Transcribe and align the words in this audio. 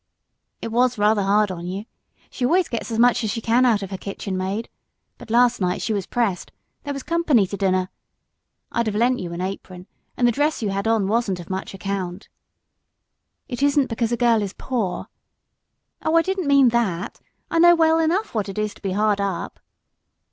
"It 0.63 0.71
was 0.71 0.95
hard 0.95 1.51
on 1.51 1.67
you. 1.67 1.85
She 2.31 2.43
always 2.43 2.67
gets 2.67 2.89
as 2.91 2.97
much 2.97 3.23
as 3.23 3.29
she 3.29 3.39
can 3.39 3.67
out 3.67 3.83
of 3.83 3.91
her 3.91 3.99
kitchen 3.99 4.35
maid. 4.35 4.67
But 5.19 5.29
last 5.29 5.61
night 5.61 5.79
she 5.79 5.93
was 5.93 6.07
pressed, 6.07 6.51
there 6.81 6.91
was 6.91 7.03
company 7.03 7.45
to 7.45 7.55
dinner. 7.55 7.89
I'd 8.71 8.87
have 8.87 8.95
lent 8.95 9.19
you 9.19 9.31
an 9.31 9.41
apron, 9.41 9.85
and 10.17 10.27
the 10.27 10.31
dress 10.31 10.63
you 10.63 10.71
had 10.71 10.87
on 10.87 11.07
wasn't 11.07 11.39
of 11.39 11.51
much 11.51 11.75
account." 11.75 12.29
"It 13.47 13.61
isn't 13.61 13.89
because 13.89 14.11
a 14.11 14.17
girl 14.17 14.41
is 14.41 14.53
poor" 14.57 15.05
"Oh, 16.03 16.15
I 16.15 16.23
didn't 16.23 16.47
mean 16.47 16.69
that; 16.69 17.21
I 17.51 17.59
know 17.59 17.75
well 17.75 17.99
enough 17.99 18.33
what 18.33 18.49
it 18.49 18.57
is 18.57 18.73
to 18.73 18.81
be 18.81 18.93
hard 18.93 19.21
up." 19.21 19.59